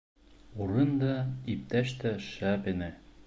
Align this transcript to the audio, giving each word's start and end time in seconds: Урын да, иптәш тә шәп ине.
Урын 0.63 0.95
да, 1.03 1.11
иптәш 1.55 1.95
тә 2.05 2.17
шәп 2.31 2.73
ине. 2.75 2.93